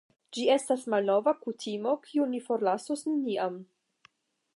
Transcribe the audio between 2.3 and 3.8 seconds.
mi forlasos neniam.